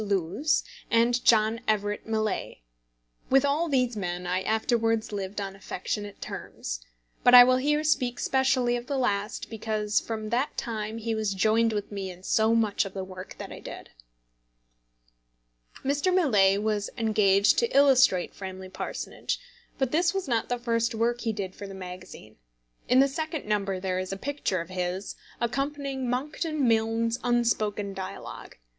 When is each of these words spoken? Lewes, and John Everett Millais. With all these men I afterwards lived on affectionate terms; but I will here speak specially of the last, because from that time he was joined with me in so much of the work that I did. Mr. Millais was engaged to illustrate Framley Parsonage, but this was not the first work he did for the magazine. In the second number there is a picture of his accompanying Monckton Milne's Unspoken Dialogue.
Lewes, 0.03 0.63
and 0.89 1.23
John 1.23 1.59
Everett 1.67 2.07
Millais. 2.07 2.63
With 3.29 3.45
all 3.45 3.69
these 3.69 3.95
men 3.95 4.25
I 4.25 4.41
afterwards 4.41 5.11
lived 5.11 5.39
on 5.39 5.55
affectionate 5.55 6.19
terms; 6.19 6.81
but 7.23 7.35
I 7.35 7.43
will 7.43 7.57
here 7.57 7.83
speak 7.83 8.17
specially 8.19 8.75
of 8.75 8.87
the 8.87 8.97
last, 8.97 9.47
because 9.47 9.99
from 9.99 10.29
that 10.29 10.57
time 10.57 10.97
he 10.97 11.13
was 11.13 11.35
joined 11.35 11.71
with 11.71 11.91
me 11.91 12.09
in 12.09 12.23
so 12.23 12.55
much 12.55 12.83
of 12.83 12.95
the 12.95 13.03
work 13.03 13.35
that 13.37 13.51
I 13.51 13.59
did. 13.59 13.91
Mr. 15.83 16.11
Millais 16.11 16.57
was 16.57 16.89
engaged 16.97 17.59
to 17.59 17.67
illustrate 17.69 18.33
Framley 18.33 18.69
Parsonage, 18.69 19.39
but 19.77 19.91
this 19.91 20.15
was 20.15 20.27
not 20.27 20.49
the 20.49 20.57
first 20.57 20.95
work 20.95 21.21
he 21.21 21.31
did 21.31 21.53
for 21.53 21.67
the 21.67 21.75
magazine. 21.75 22.37
In 22.89 23.01
the 23.01 23.07
second 23.07 23.45
number 23.45 23.79
there 23.79 23.99
is 23.99 24.11
a 24.11 24.17
picture 24.17 24.61
of 24.61 24.69
his 24.69 25.15
accompanying 25.39 26.09
Monckton 26.09 26.67
Milne's 26.67 27.19
Unspoken 27.23 27.93
Dialogue. 27.93 28.55